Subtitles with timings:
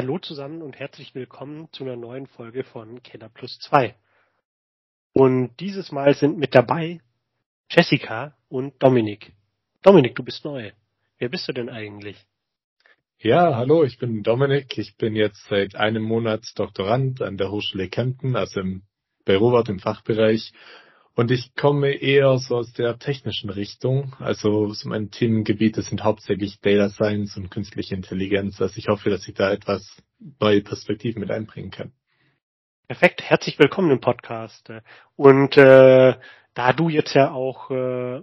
[0.00, 3.96] Hallo zusammen und herzlich willkommen zu einer neuen Folge von Keller Plus 2.
[5.12, 7.00] Und dieses Mal sind mit dabei
[7.68, 9.32] Jessica und Dominik.
[9.82, 10.70] Dominik, du bist neu.
[11.18, 12.16] Wer bist du denn eigentlich?
[13.18, 14.78] Ja, hallo, ich bin Dominik.
[14.78, 18.82] Ich bin jetzt seit einem Monat Doktorand an der Hochschule Kempten, also im,
[19.24, 20.52] bei Robert im Fachbereich.
[21.18, 24.14] Und ich komme eher so aus der technischen Richtung.
[24.20, 28.62] Also so mein Themengebiete sind hauptsächlich Data Science und künstliche Intelligenz.
[28.62, 30.00] Also ich hoffe, dass ich da etwas
[30.38, 31.90] neue Perspektiven mit einbringen kann.
[32.86, 34.70] Perfekt, herzlich willkommen im Podcast.
[35.16, 36.14] Und äh,
[36.54, 38.22] da du jetzt ja auch äh,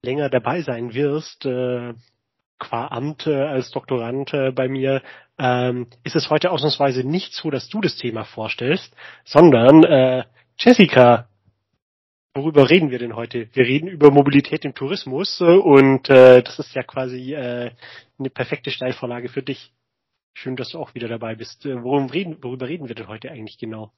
[0.00, 1.92] länger dabei sein wirst, äh,
[2.58, 5.02] qua Amt äh, als Doktorand äh, bei mir,
[5.38, 10.24] ähm, ist es heute ausnahmsweise nicht so, dass du das Thema vorstellst, sondern äh,
[10.58, 11.28] Jessica
[12.36, 13.48] Worüber reden wir denn heute?
[13.54, 17.70] Wir reden über Mobilität im Tourismus äh, und äh, das ist ja quasi äh,
[18.18, 19.72] eine perfekte Steilvorlage für dich.
[20.34, 21.64] Schön, dass du auch wieder dabei bist.
[21.64, 23.90] Äh, worum reden, worüber reden wir denn heute eigentlich genau?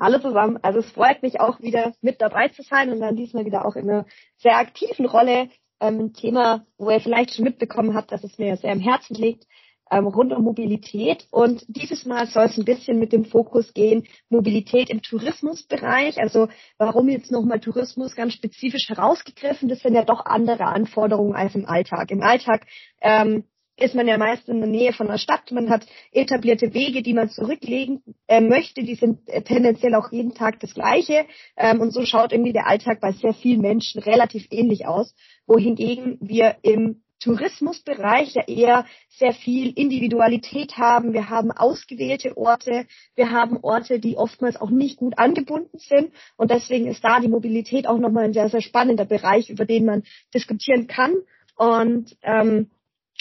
[0.00, 0.58] Hallo zusammen.
[0.62, 3.76] Also es freut mich auch wieder mit dabei zu sein und dann diesmal wieder auch
[3.76, 4.06] in einer
[4.38, 5.48] sehr aktiven Rolle.
[5.80, 9.46] Ähm, Thema, wo ihr vielleicht schon mitbekommen habt, dass es mir sehr am Herzen liegt
[9.90, 11.26] ähm, rund um Mobilität.
[11.30, 16.18] Und dieses Mal soll es ein bisschen mit dem Fokus gehen, Mobilität im Tourismusbereich.
[16.18, 19.68] Also warum jetzt nochmal Tourismus ganz spezifisch herausgegriffen?
[19.68, 22.10] Das sind ja doch andere Anforderungen als im Alltag.
[22.10, 22.66] Im Alltag
[23.00, 23.44] ähm,
[23.78, 25.52] ist man ja meist in der Nähe von der Stadt.
[25.52, 28.82] Man hat etablierte Wege, die man zurücklegen äh, möchte.
[28.82, 31.26] Die sind äh, tendenziell auch jeden Tag das gleiche.
[31.56, 35.14] Ähm, und so schaut irgendwie der Alltag bei sehr vielen Menschen relativ ähnlich aus.
[35.46, 41.12] Wohingegen wir im Tourismusbereich ja eher sehr viel Individualität haben.
[41.12, 46.50] Wir haben ausgewählte Orte, wir haben Orte, die oftmals auch nicht gut angebunden sind und
[46.50, 50.02] deswegen ist da die Mobilität auch nochmal ein sehr, sehr spannender Bereich, über den man
[50.32, 51.14] diskutieren kann.
[51.56, 52.70] Und ähm,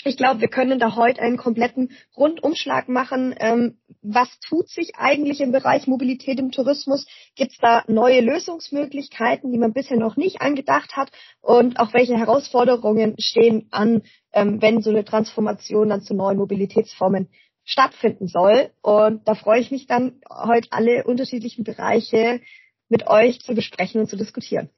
[0.04, 3.36] ich glaube, wir können da heute einen kompletten Rundumschlag machen.
[3.40, 7.08] Ähm, was tut sich eigentlich im Bereich Mobilität im Tourismus?
[7.36, 11.12] Gibt es da neue Lösungsmöglichkeiten, die man bisher noch nicht angedacht hat?
[11.42, 14.04] Und auch welche Herausforderungen stehen an,
[14.34, 17.30] ähm, wenn so eine Transformation dann zu neuen Mobilitätsformen
[17.64, 18.70] stattfinden soll?
[18.82, 22.40] Und da freue ich mich dann, heute alle unterschiedlichen Bereiche
[22.88, 24.70] mit euch zu besprechen und zu diskutieren.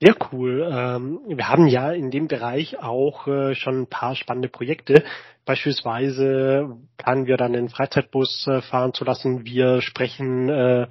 [0.00, 0.68] Sehr cool.
[0.70, 5.04] Ähm, wir haben ja in dem Bereich auch äh, schon ein paar spannende Projekte.
[5.44, 9.44] Beispielsweise planen wir dann einen Freizeitbus äh, fahren zu lassen.
[9.44, 10.88] Wir sprechen äh,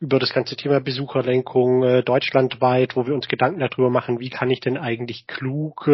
[0.00, 4.60] über das ganze Thema Besucherlenkung deutschlandweit, wo wir uns Gedanken darüber machen, wie kann ich
[4.60, 5.88] denn eigentlich klug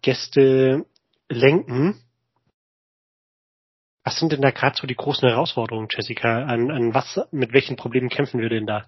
[0.00, 0.86] Gäste
[1.28, 2.00] lenken.
[4.04, 6.44] Was sind denn da gerade so die großen Herausforderungen, Jessica?
[6.44, 8.86] An, an was, mit welchen Problemen kämpfen wir denn da?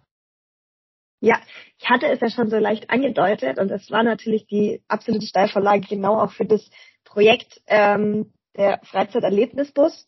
[1.20, 1.40] Ja,
[1.78, 5.86] ich hatte es ja schon so leicht angedeutet und es war natürlich die absolute Steilvorlage
[5.88, 6.68] genau auch für das
[7.04, 10.06] Projekt ähm, der Freizeiterlebnisbus.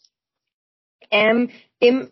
[1.11, 2.11] Ähm, Im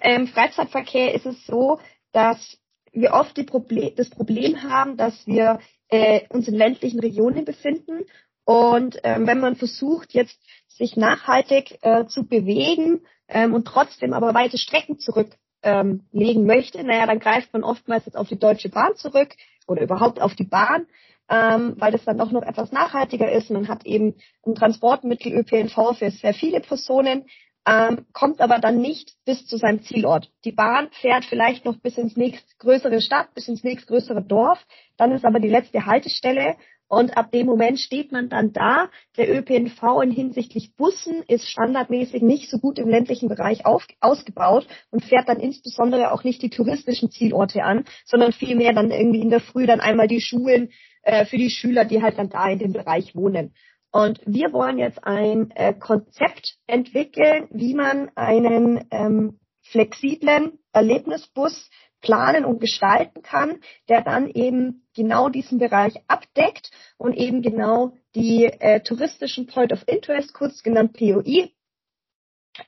[0.00, 1.78] ähm, Freizeitverkehr ist es so,
[2.12, 2.58] dass
[2.92, 8.06] wir oft Problem, das Problem haben, dass wir äh, uns in ländlichen Regionen befinden
[8.46, 10.38] und ähm, wenn man versucht, jetzt
[10.68, 16.82] sich nachhaltig äh, zu bewegen ähm, und trotzdem aber weite Strecken zurück ähm, legen möchte,
[16.84, 19.34] naja, dann greift man oftmals jetzt auf die Deutsche Bahn zurück
[19.66, 20.86] oder überhaupt auf die Bahn,
[21.28, 23.50] ähm, weil das dann doch noch etwas nachhaltiger ist.
[23.50, 24.14] Man hat eben
[24.46, 27.26] ein Transportmittel ÖPNV für sehr viele Personen,
[27.68, 30.30] ähm, kommt aber dann nicht bis zu seinem Zielort.
[30.44, 34.64] Die Bahn fährt vielleicht noch bis ins nächstgrößere Stadt, bis ins nächstgrößere Dorf,
[34.96, 36.54] dann ist aber die letzte Haltestelle
[36.88, 38.88] und ab dem Moment steht man dann da.
[39.16, 44.66] Der ÖPNV in hinsichtlich Bussen ist standardmäßig nicht so gut im ländlichen Bereich auf, ausgebaut
[44.90, 49.30] und fährt dann insbesondere auch nicht die touristischen Zielorte an, sondern vielmehr dann irgendwie in
[49.30, 50.70] der Früh dann einmal die Schulen
[51.02, 53.54] äh, für die Schüler, die halt dann da in dem Bereich wohnen.
[53.90, 61.70] Und wir wollen jetzt ein äh, Konzept entwickeln, wie man einen ähm, flexiblen Erlebnisbus
[62.06, 63.58] planen und gestalten kann,
[63.88, 69.82] der dann eben genau diesen Bereich abdeckt und eben genau die äh, touristischen Point of
[69.88, 71.50] Interest, kurz genannt POI,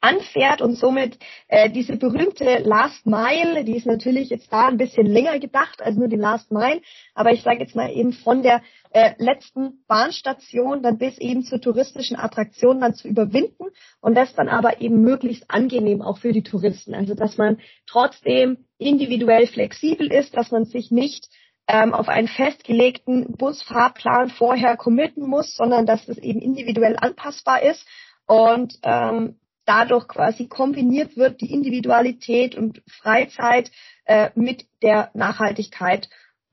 [0.00, 5.06] anfährt und somit äh, diese berühmte Last Mile, die ist natürlich jetzt da ein bisschen
[5.06, 6.82] länger gedacht als nur die Last Mile,
[7.14, 11.60] aber ich sage jetzt mal eben von der äh, letzten Bahnstation dann bis eben zur
[11.60, 13.64] touristischen Attraktion dann zu überwinden
[14.00, 16.94] und das dann aber eben möglichst angenehm auch für die Touristen.
[16.94, 21.28] Also dass man trotzdem individuell flexibel ist, dass man sich nicht
[21.66, 27.86] ähm, auf einen festgelegten Busfahrplan vorher committen muss, sondern dass es eben individuell anpassbar ist
[28.26, 29.36] und ähm,
[29.66, 33.70] dadurch quasi kombiniert wird die Individualität und Freizeit
[34.06, 36.08] äh, mit der Nachhaltigkeit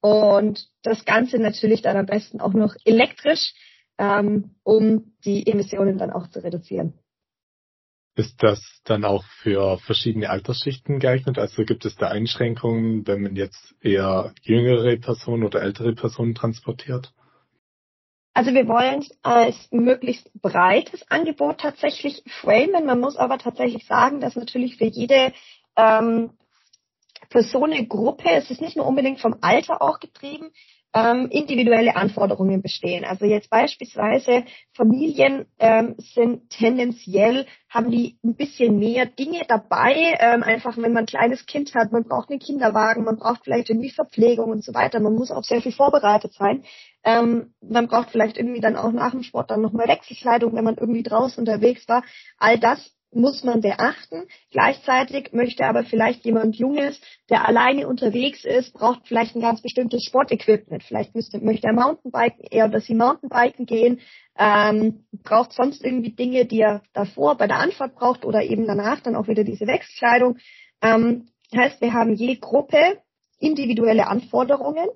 [0.05, 3.55] und das Ganze natürlich dann am besten auch noch elektrisch,
[3.97, 6.93] ähm, um die Emissionen dann auch zu reduzieren.
[8.15, 11.39] Ist das dann auch für verschiedene Altersschichten geeignet?
[11.39, 17.11] Also gibt es da Einschränkungen, wenn man jetzt eher jüngere Personen oder ältere Personen transportiert?
[18.35, 22.85] Also wir wollen als möglichst breites Angebot tatsächlich framen.
[22.85, 25.33] Man muss aber tatsächlich sagen, dass natürlich für jede
[25.75, 26.29] ähm,
[27.29, 30.51] Personengruppe, es ist nicht nur unbedingt vom Alter auch getrieben,
[30.95, 33.03] ähm, individuelle Anforderungen bestehen.
[33.03, 40.41] Also jetzt beispielsweise Familien ähm, sind tendenziell, haben die ein bisschen mehr Dinge dabei, ähm,
[40.41, 43.91] einfach wenn man ein kleines Kind hat, man braucht einen Kinderwagen, man braucht vielleicht irgendwie
[43.91, 46.63] Verpflegung und so weiter, man muss auch sehr viel vorbereitet sein.
[47.03, 50.77] Ähm, man braucht vielleicht irgendwie dann auch nach dem Sport dann nochmal Wechselkleidung, wenn man
[50.77, 52.03] irgendwie draußen unterwegs war.
[52.37, 54.27] All das muss man beachten.
[54.51, 60.03] Gleichzeitig möchte aber vielleicht jemand Junges, der alleine unterwegs ist, braucht vielleicht ein ganz bestimmtes
[60.03, 60.83] Sportequipment.
[60.83, 64.01] Vielleicht müsste, möchte er Mountainbiken, er oder sie Mountainbiken gehen,
[64.37, 68.99] ähm, braucht sonst irgendwie Dinge, die er davor bei der Anfahrt braucht oder eben danach
[68.99, 70.37] dann auch wieder diese Wechselkleidung.
[70.81, 72.99] Ähm, heißt, wir haben je Gruppe
[73.39, 74.87] individuelle Anforderungen.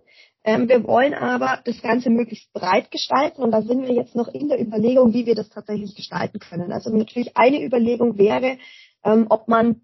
[0.50, 4.28] Ähm, wir wollen aber das Ganze möglichst breit gestalten und da sind wir jetzt noch
[4.28, 6.72] in der Überlegung, wie wir das tatsächlich gestalten können.
[6.72, 8.58] Also natürlich eine Überlegung wäre,
[9.04, 9.82] ähm, ob man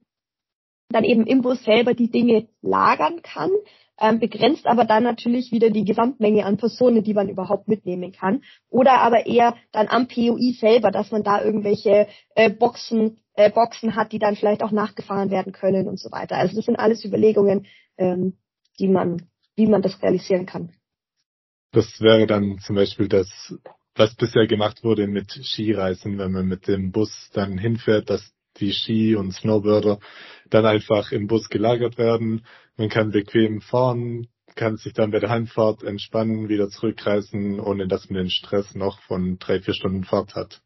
[0.90, 3.52] dann eben im Bus selber die Dinge lagern kann,
[4.00, 8.42] ähm, begrenzt aber dann natürlich wieder die Gesamtmenge an Personen, die man überhaupt mitnehmen kann.
[8.68, 13.96] Oder aber eher dann am POI selber, dass man da irgendwelche äh, Boxen, äh, Boxen
[13.96, 16.38] hat, die dann vielleicht auch nachgefahren werden können und so weiter.
[16.38, 17.68] Also das sind alles Überlegungen,
[17.98, 18.34] ähm,
[18.80, 20.74] die man wie man das realisieren kann.
[21.72, 23.30] Das wäre dann zum Beispiel das,
[23.96, 28.72] was bisher gemacht wurde mit Skireisen, wenn man mit dem Bus dann hinfährt, dass die
[28.72, 30.00] Ski und Snowboarder
[30.50, 32.46] dann einfach im Bus gelagert werden.
[32.78, 38.10] Man kann bequem fahren, kann sich dann bei der Heimfahrt entspannen, wieder zurückreisen, ohne dass
[38.10, 40.62] man den Stress noch von drei, vier Stunden Fahrt hat.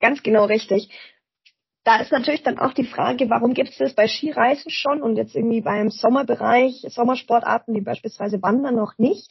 [0.00, 0.90] Ganz genau richtig
[1.84, 5.16] da ist natürlich dann auch die Frage, warum gibt es das bei Skireisen schon und
[5.16, 9.30] jetzt irgendwie beim Sommerbereich, Sommersportarten wie beispielsweise Wandern noch nicht?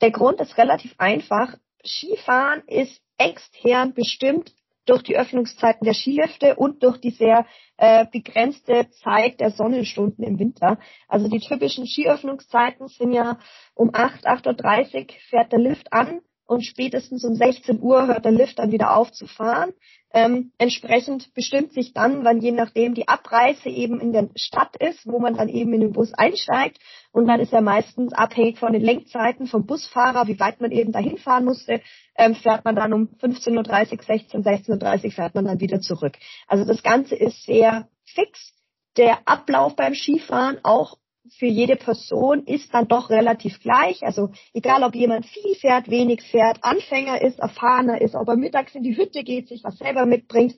[0.00, 1.56] Der Grund ist relativ einfach.
[1.84, 4.52] Skifahren ist extern bestimmt
[4.86, 10.38] durch die Öffnungszeiten der Skilifte und durch die sehr äh, begrenzte Zeit der Sonnenstunden im
[10.38, 10.78] Winter.
[11.06, 13.38] Also die typischen Skiöffnungszeiten sind ja
[13.74, 18.32] um 8, 8.30 Uhr fährt der Lift an und spätestens um 16 Uhr hört der
[18.32, 19.72] Lift dann wieder auf zu fahren.
[20.12, 25.06] Ähm, entsprechend bestimmt sich dann, wann je nachdem die Abreise eben in der Stadt ist,
[25.06, 26.78] wo man dann eben in den Bus einsteigt.
[27.12, 30.90] Und dann ist er meistens abhängig von den Lenkzeiten vom Busfahrer, wie weit man eben
[30.90, 31.80] dahin fahren musste,
[32.16, 36.18] ähm, fährt man dann um 15.30 Uhr, 16, 16.30 Uhr fährt man dann wieder zurück.
[36.48, 38.54] Also das Ganze ist sehr fix.
[38.96, 40.96] Der Ablauf beim Skifahren auch
[41.38, 44.02] für jede Person ist dann doch relativ gleich.
[44.02, 48.74] Also egal, ob jemand viel fährt, wenig fährt, Anfänger ist, erfahrener ist, ob er mittags
[48.74, 50.56] in die Hütte geht, sich was selber mitbringt.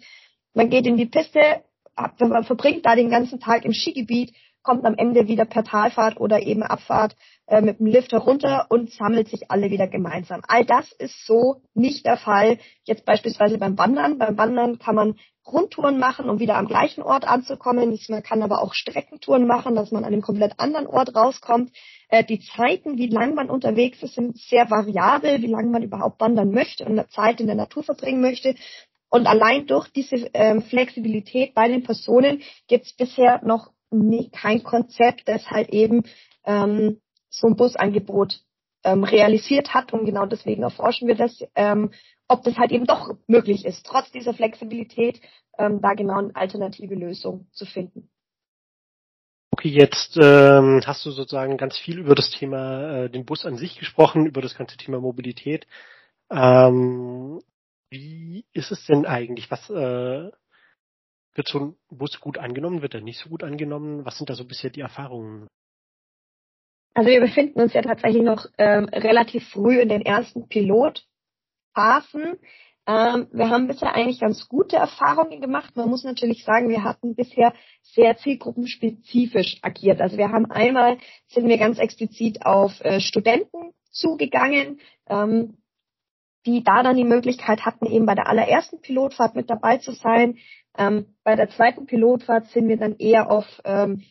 [0.55, 1.65] Man geht in die Piste,
[2.19, 6.43] man verbringt da den ganzen Tag im Skigebiet, kommt am Ende wieder per Talfahrt oder
[6.43, 7.17] eben Abfahrt
[7.47, 10.43] äh, mit dem Lift herunter und sammelt sich alle wieder gemeinsam.
[10.47, 12.59] All das ist so nicht der Fall.
[12.85, 14.19] Jetzt beispielsweise beim Wandern.
[14.19, 15.15] Beim Wandern kann man
[15.45, 17.99] Rundtouren machen, um wieder am gleichen Ort anzukommen.
[18.09, 21.73] Man kann aber auch Streckentouren machen, dass man an einem komplett anderen Ort rauskommt.
[22.09, 26.21] Äh, die Zeiten, wie lang man unterwegs ist, sind sehr variabel, wie lange man überhaupt
[26.21, 28.55] wandern möchte und Zeit in der Natur verbringen möchte.
[29.11, 34.63] Und allein durch diese ähm, Flexibilität bei den Personen gibt es bisher noch nie, kein
[34.63, 36.05] Konzept, das halt eben
[36.45, 38.41] ähm, so ein Busangebot
[38.85, 39.93] ähm, realisiert hat.
[39.93, 41.93] Und genau deswegen erforschen wir das, ähm,
[42.29, 45.21] ob das halt eben doch möglich ist, trotz dieser Flexibilität,
[45.59, 48.09] ähm, da genau eine alternative Lösung zu finden.
[49.55, 53.57] Okay, jetzt ähm, hast du sozusagen ganz viel über das Thema äh, den Bus an
[53.57, 55.67] sich gesprochen, über das ganze Thema Mobilität.
[56.31, 57.43] Ähm,
[57.91, 59.51] wie ist es denn eigentlich?
[59.51, 60.31] Was äh,
[61.35, 62.83] wird so ein Bus gut angenommen?
[62.83, 64.05] Wird er nicht so gut angenommen?
[64.05, 65.49] Was sind da so bisher die Erfahrungen?
[66.95, 72.39] Also wir befinden uns ja tatsächlich noch ähm, relativ früh in den ersten Pilotphasen.
[72.87, 75.77] Ähm, wir haben bisher eigentlich ganz gute Erfahrungen gemacht.
[75.77, 80.01] Man muss natürlich sagen, wir hatten bisher sehr zielgruppenspezifisch agiert.
[80.01, 80.99] Also wir haben einmal,
[81.29, 85.59] sind wir ganz explizit auf äh, Studenten zugegangen, ähm,
[86.47, 90.39] die da dann die Möglichkeit hatten, eben bei der allerersten Pilotfahrt mit dabei zu sein.
[90.77, 94.03] Ähm, bei der zweiten Pilotfahrt sind wir dann eher auf ähm,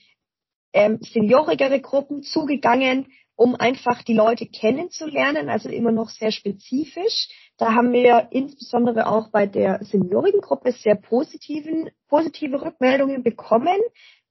[0.73, 7.29] ähm, seniorigere Gruppen zugegangen, um einfach die Leute kennenzulernen, also immer noch sehr spezifisch.
[7.57, 13.79] Da haben wir insbesondere auch bei der seniorigen Gruppe sehr positiven, positive Rückmeldungen bekommen,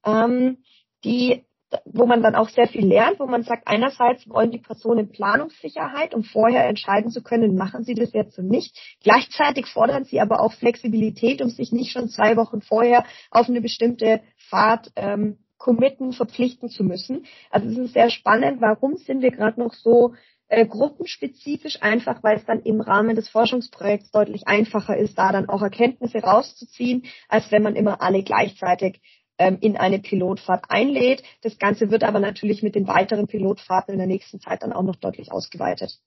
[0.06, 0.58] ähm,
[1.04, 1.44] die
[1.84, 6.14] wo man dann auch sehr viel lernt, wo man sagt, einerseits wollen die Personen Planungssicherheit,
[6.14, 8.76] um vorher entscheiden zu können, machen sie das jetzt und nicht.
[9.02, 13.60] Gleichzeitig fordern sie aber auch Flexibilität, um sich nicht schon zwei Wochen vorher auf eine
[13.60, 17.26] bestimmte Fahrt ähm, committen, verpflichten zu müssen.
[17.50, 20.14] Also es ist sehr spannend, warum sind wir gerade noch so
[20.48, 25.48] äh, gruppenspezifisch, einfach weil es dann im Rahmen des Forschungsprojekts deutlich einfacher ist, da dann
[25.48, 29.00] auch Erkenntnisse rauszuziehen, als wenn man immer alle gleichzeitig
[29.40, 31.22] ähm, in eine Pilotfahrt einlädt.
[31.40, 34.82] Das Ganze wird aber natürlich mit den weiteren Pilotfahrten in der nächsten Zeit dann auch
[34.82, 35.98] noch deutlich ausgeweitet.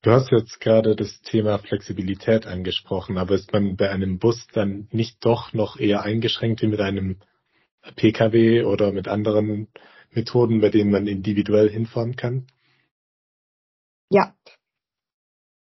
[0.00, 4.88] Du hast jetzt gerade das Thema Flexibilität angesprochen, aber ist man bei einem Bus dann
[4.90, 7.20] nicht doch noch eher eingeschränkt wie mit einem
[7.94, 9.68] Pkw oder mit anderen
[10.10, 12.46] Methoden, bei denen man individuell hinfahren kann?
[14.08, 14.34] Ja.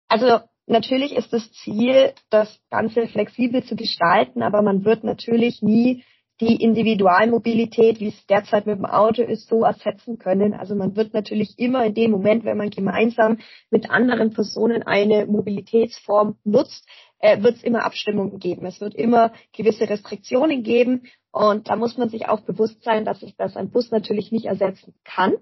[0.10, 6.04] Also natürlich ist das Ziel, das Ganze flexibel zu gestalten, aber man wird natürlich nie
[6.42, 10.54] die Individualmobilität, wie es derzeit mit dem Auto ist, so ersetzen können.
[10.54, 15.26] Also man wird natürlich immer in dem Moment, wenn man gemeinsam mit anderen Personen eine
[15.26, 16.88] Mobilitätsform nutzt,
[17.20, 18.66] äh, wird es immer Abstimmungen geben.
[18.66, 23.20] Es wird immer gewisse Restriktionen geben und da muss man sich auch bewusst sein, dass
[23.20, 25.34] sich das ein Bus natürlich nicht ersetzen kann.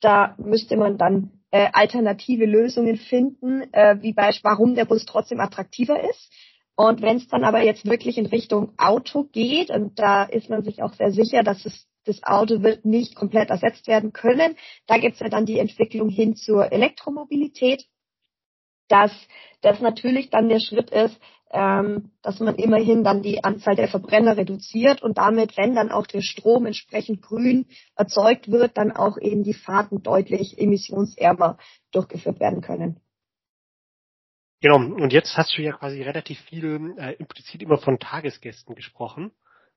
[0.00, 5.40] Da müsste man dann äh, alternative Lösungen finden, äh, wie beispielsweise, warum der Bus trotzdem
[5.40, 6.32] attraktiver ist.
[6.76, 10.62] Und wenn es dann aber jetzt wirklich in Richtung Auto geht, und da ist man
[10.62, 14.56] sich auch sehr sicher, dass es das Auto wird nicht komplett ersetzt werden können.
[14.86, 17.84] Da gibt es ja dann die Entwicklung hin zur Elektromobilität,
[18.88, 19.12] dass
[19.60, 21.18] das natürlich dann der Schritt ist,
[21.52, 26.06] ähm, dass man immerhin dann die Anzahl der Verbrenner reduziert und damit, wenn dann auch
[26.06, 31.58] der Strom entsprechend grün erzeugt wird, dann auch eben die Fahrten deutlich emissionsärmer
[31.92, 33.00] durchgeführt werden können.
[34.60, 39.30] Genau, und jetzt hast du ja quasi relativ viel äh, implizit immer von Tagesgästen gesprochen,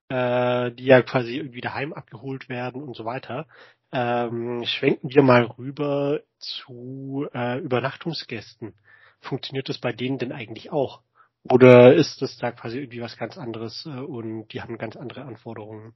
[0.08, 3.46] äh, die ja quasi irgendwie daheim abgeholt werden und so weiter.
[3.92, 8.74] Ähm, schwenken wir mal rüber zu äh, Übernachtungsgästen.
[9.20, 11.02] Funktioniert das bei denen denn eigentlich auch?
[11.48, 15.22] Oder ist das da quasi irgendwie was ganz anderes äh, und die haben ganz andere
[15.22, 15.94] Anforderungen?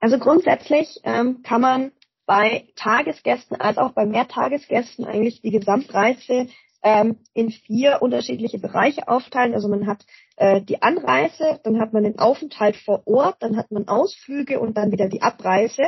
[0.00, 1.92] Also grundsätzlich ähm, kann man
[2.26, 6.48] bei Tagesgästen als auch bei Mehrtagesgästen eigentlich die Gesamtreise
[6.82, 9.54] ähm, in vier unterschiedliche Bereiche aufteilen.
[9.54, 10.04] Also man hat
[10.36, 14.76] äh, die Anreise, dann hat man den Aufenthalt vor Ort, dann hat man Ausflüge und
[14.76, 15.84] dann wieder die Abreise.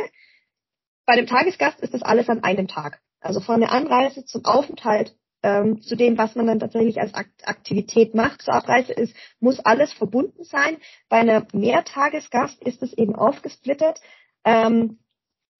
[1.06, 3.00] Bei dem Tagesgast ist das alles an einem Tag.
[3.20, 5.14] Also von der Anreise zum Aufenthalt
[5.46, 9.92] ähm, zu dem, was man dann tatsächlich als Aktivität macht zur Abreise ist, muss alles
[9.92, 10.78] verbunden sein.
[11.08, 14.00] Bei einer Mehrtagesgast ist es eben aufgesplittet
[14.44, 14.98] ähm,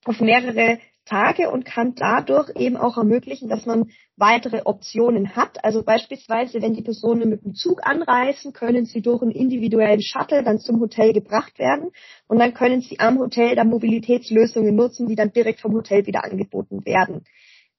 [0.04, 5.64] auf mehrere Tage und kann dadurch eben auch ermöglichen, dass man weitere Optionen hat.
[5.64, 10.42] Also beispielsweise, wenn die Personen mit dem Zug anreisen, können sie durch einen individuellen Shuttle
[10.42, 11.92] dann zum Hotel gebracht werden
[12.26, 16.24] und dann können sie am Hotel dann Mobilitätslösungen nutzen, die dann direkt vom Hotel wieder
[16.24, 17.24] angeboten werden.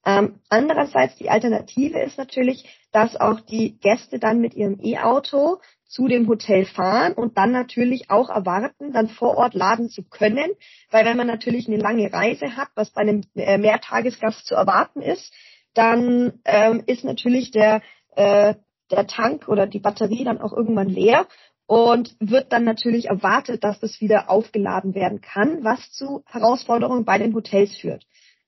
[0.07, 6.07] Ähm, andererseits die Alternative ist natürlich, dass auch die Gäste dann mit ihrem E-Auto zu
[6.07, 10.51] dem Hotel fahren und dann natürlich auch erwarten, dann vor Ort laden zu können,
[10.91, 15.01] weil wenn man natürlich eine lange Reise hat, was bei einem äh, Mehrtagesgast zu erwarten
[15.01, 15.33] ist,
[15.73, 17.81] dann ähm, ist natürlich der
[18.15, 18.55] äh,
[18.89, 21.27] der Tank oder die Batterie dann auch irgendwann leer
[21.65, 27.17] und wird dann natürlich erwartet, dass das wieder aufgeladen werden kann, was zu Herausforderungen bei
[27.17, 28.05] den Hotels führt.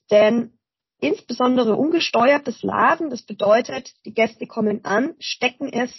[0.10, 0.54] Denn
[1.00, 3.10] insbesondere ungesteuertes Laden.
[3.10, 5.92] Das bedeutet, die Gäste kommen an, stecken es,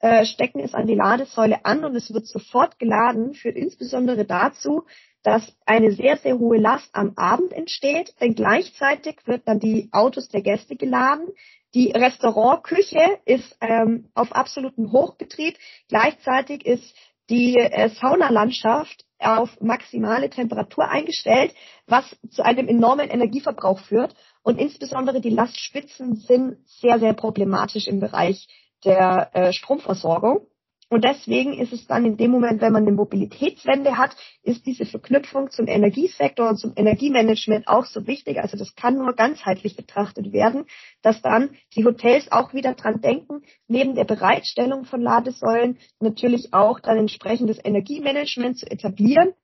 [0.00, 4.84] äh, stecken es an die Ladesäule an und es wird sofort geladen, führt insbesondere dazu,
[5.22, 10.28] dass eine sehr, sehr hohe Last am Abend entsteht, denn gleichzeitig wird dann die Autos
[10.28, 11.28] der Gäste geladen.
[11.74, 15.56] Die Restaurantküche ist ähm, auf absolutem Hochbetrieb.
[15.88, 16.94] Gleichzeitig ist
[17.28, 21.54] die äh, Saunalandschaft auf maximale Temperatur eingestellt,
[21.86, 24.14] was zu einem enormen Energieverbrauch führt.
[24.42, 28.48] Und insbesondere die Lastspitzen sind sehr, sehr problematisch im Bereich
[28.84, 30.46] der äh, Stromversorgung.
[30.92, 34.84] Und deswegen ist es dann in dem Moment, wenn man eine Mobilitätswende hat, ist diese
[34.84, 38.38] Verknüpfung zum Energiesektor und zum Energiemanagement auch so wichtig.
[38.38, 40.64] Also das kann nur ganzheitlich betrachtet werden,
[41.00, 46.80] dass dann die Hotels auch wieder dran denken, neben der Bereitstellung von Ladesäulen natürlich auch
[46.80, 49.34] dann entsprechendes Energiemanagement zu etablieren,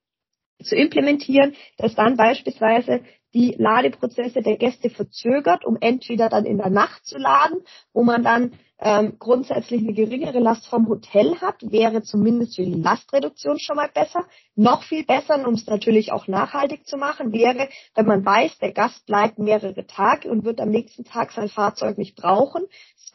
[0.64, 3.02] zu implementieren, dass dann beispielsweise
[3.34, 7.58] die Ladeprozesse der Gäste verzögert, um entweder dann in der Nacht zu laden,
[7.92, 12.74] wo man dann ähm, grundsätzlich eine geringere Last vom Hotel hat, wäre zumindest für die
[12.74, 14.26] Lastreduktion schon mal besser.
[14.54, 18.72] Noch viel besser, um es natürlich auch nachhaltig zu machen, wäre, wenn man weiß, der
[18.72, 22.64] Gast bleibt mehrere Tage und wird am nächsten Tag sein Fahrzeug nicht brauchen.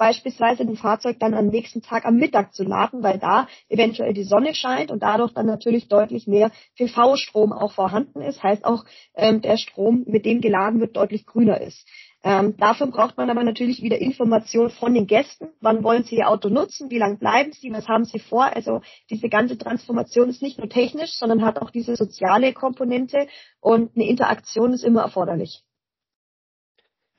[0.02, 4.24] Beispielsweise ein Fahrzeug dann am nächsten Tag am Mittag zu laden, weil da eventuell die
[4.24, 8.42] Sonne scheint und dadurch dann natürlich deutlich mehr PV-Strom auch vorhanden ist.
[8.42, 11.88] Heißt auch, ähm, der Strom, mit dem geladen wird, deutlich grüner ist.
[12.24, 15.50] Ähm, dafür braucht man aber natürlich wieder Informationen von den Gästen.
[15.60, 16.90] Wann wollen sie ihr Auto nutzen?
[16.90, 17.72] Wie lange bleiben sie?
[17.72, 18.46] Was haben sie vor?
[18.46, 18.82] Also
[19.12, 23.28] diese ganze Transformation ist nicht nur technisch, sondern hat auch diese soziale Komponente
[23.60, 25.62] und eine Interaktion ist immer erforderlich.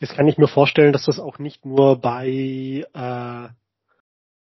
[0.03, 2.27] Jetzt kann ich mir vorstellen, dass das auch nicht nur bei
[2.93, 3.49] äh,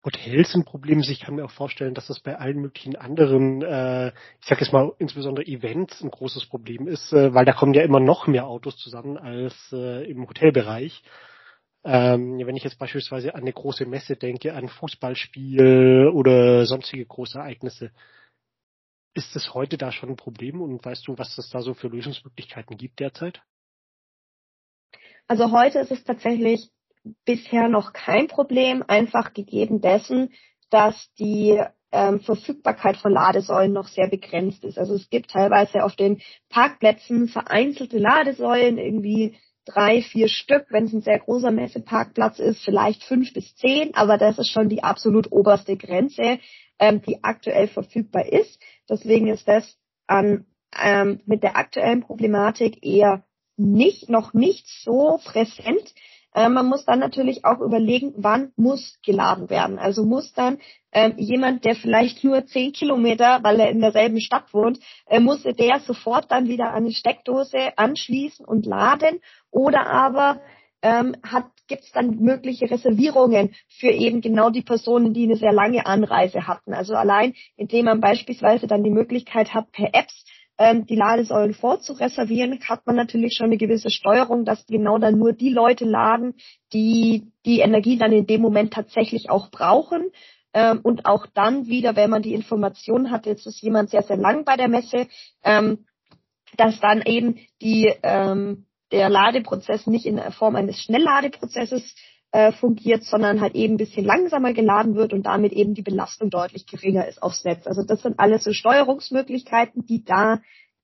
[0.04, 1.10] Hotels ein Problem ist.
[1.10, 4.10] Ich kann mir auch vorstellen, dass das bei allen möglichen anderen, äh,
[4.40, 7.82] ich sag jetzt mal insbesondere Events ein großes Problem ist, äh, weil da kommen ja
[7.82, 11.02] immer noch mehr Autos zusammen als äh, im Hotelbereich.
[11.82, 17.36] Ähm, wenn ich jetzt beispielsweise an eine große Messe denke, an Fußballspiel oder sonstige große
[17.36, 17.90] Ereignisse,
[19.12, 21.88] ist es heute da schon ein Problem und weißt du, was es da so für
[21.88, 23.42] Lösungsmöglichkeiten gibt derzeit?
[25.28, 26.70] Also heute ist es tatsächlich
[27.26, 30.32] bisher noch kein Problem, einfach gegeben dessen,
[30.70, 31.61] dass die
[31.92, 34.78] ähm, Verfügbarkeit von Ladesäulen noch sehr begrenzt ist.
[34.78, 40.94] Also es gibt teilweise auf den Parkplätzen vereinzelte Ladesäulen, irgendwie drei, vier Stück, wenn es
[40.94, 45.30] ein sehr großer Messeparkplatz ist, vielleicht fünf bis zehn, aber das ist schon die absolut
[45.30, 46.38] oberste Grenze,
[46.78, 48.58] ähm, die aktuell verfügbar ist.
[48.88, 50.47] Deswegen ist das an,
[50.82, 53.25] ähm, mit der aktuellen Problematik eher
[53.58, 55.94] nicht, noch nicht so präsent.
[56.34, 59.78] Äh, man muss dann natürlich auch überlegen, wann muss geladen werden.
[59.78, 60.58] Also muss dann
[60.92, 65.42] ähm, jemand, der vielleicht nur zehn Kilometer, weil er in derselben Stadt wohnt, äh, muss
[65.42, 70.40] der sofort dann wieder eine Steckdose anschließen und laden oder aber
[70.82, 71.16] ähm,
[71.66, 76.46] gibt es dann mögliche Reservierungen für eben genau die Personen, die eine sehr lange Anreise
[76.46, 76.72] hatten.
[76.72, 80.24] Also allein, indem man beispielsweise dann die Möglichkeit hat, per Apps
[80.58, 85.32] ähm, die Ladesäulen vorzureservieren, hat man natürlich schon eine gewisse Steuerung, dass genau dann nur
[85.32, 86.34] die Leute laden,
[86.72, 90.10] die die Energie dann in dem Moment tatsächlich auch brauchen.
[90.52, 94.16] Ähm, und auch dann wieder, wenn man die Information hat, jetzt ist jemand sehr, sehr
[94.16, 95.06] lang bei der Messe,
[95.44, 95.86] ähm,
[96.56, 101.94] dass dann eben die, ähm, der Ladeprozess nicht in Form eines Schnellladeprozesses
[102.32, 106.30] äh, fungiert, sondern halt eben ein bisschen langsamer geladen wird und damit eben die Belastung
[106.30, 107.67] deutlich geringer ist aufs Netz.
[107.67, 110.41] Also das sind alles so Steuerungsmöglichkeiten, die da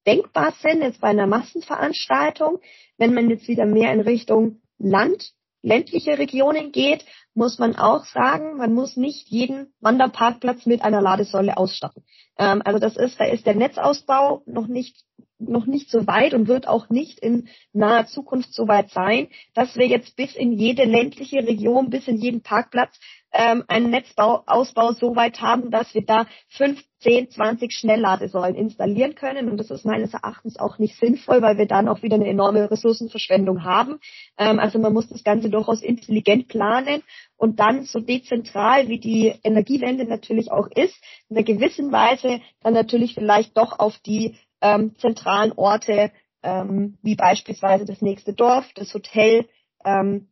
[0.07, 2.61] denkbar sind, jetzt bei einer Massenveranstaltung.
[2.97, 7.05] Wenn man jetzt wieder mehr in Richtung Land, ländliche Regionen geht,
[7.35, 12.05] muss man auch sagen, man muss nicht jeden Wanderparkplatz mit einer Ladesäule ausstatten.
[12.39, 15.05] Ähm, also das ist, da ist der Netzausbau noch nicht
[15.39, 19.77] noch nicht so weit und wird auch nicht in naher Zukunft so weit sein, dass
[19.77, 22.99] wir jetzt bis in jede ländliche Region, bis in jeden Parkplatz
[23.35, 29.51] ähm, einen Netzausbau so weit haben, dass wir da 15, 20 Schnellladesäulen installieren können.
[29.51, 32.71] Und das ist meines Erachtens auch nicht sinnvoll, weil wir dann auch wieder eine enorme
[32.71, 33.99] Ressourcenverschwendung haben.
[34.39, 37.03] Ähm, also man muss das Ganze durchaus intelligent planen
[37.37, 40.97] und dann so dezentral, wie die Energiewende natürlich auch ist,
[41.29, 46.11] in einer gewissen Weise dann natürlich vielleicht doch auf die ähm, zentralen Orte,
[46.43, 49.47] ähm, wie beispielsweise das nächste Dorf, das Hotel,
[49.85, 50.29] ähm,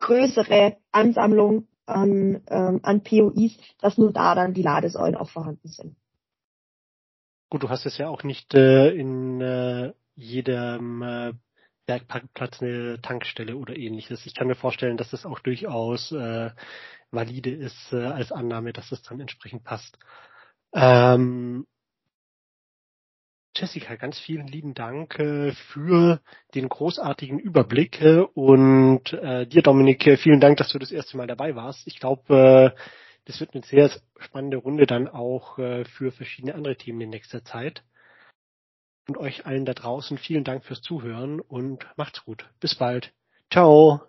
[0.00, 5.96] größere Ansammlung an, ähm, an POIs, dass nur da dann die Ladesäulen auch vorhanden sind.
[7.48, 11.32] Gut, du hast es ja auch nicht äh, in äh, jedem äh,
[11.86, 14.26] Bergparkplatz eine Tankstelle oder ähnliches.
[14.26, 16.50] Ich kann mir vorstellen, dass das auch durchaus äh,
[17.12, 19.96] valide ist äh, als Annahme, dass das dann entsprechend passt.
[20.74, 21.68] Ähm,
[23.58, 26.20] Jessica, ganz vielen lieben Dank äh, für
[26.54, 31.26] den großartigen Überblick äh, und äh, dir, Dominik, vielen Dank, dass du das erste Mal
[31.26, 31.86] dabei warst.
[31.86, 32.74] Ich glaube,
[33.24, 37.82] das wird eine sehr spannende Runde dann auch für verschiedene andere Themen in nächster Zeit.
[39.08, 42.48] Und euch allen da draußen vielen Dank fürs Zuhören und macht's gut.
[42.60, 43.12] Bis bald.
[43.50, 44.02] Ciao.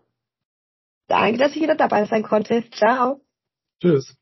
[1.07, 2.69] Danke, dass ich wieder dabei sein konnte.
[2.71, 3.21] Ciao.
[3.81, 4.17] Tschüss.